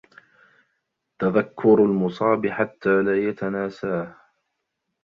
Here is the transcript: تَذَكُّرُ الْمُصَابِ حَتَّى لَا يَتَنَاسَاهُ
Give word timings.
تَذَكُّرُ 1.19 1.85
الْمُصَابِ 1.85 2.47
حَتَّى 2.47 2.89
لَا 2.89 3.29
يَتَنَاسَاهُ 3.29 4.15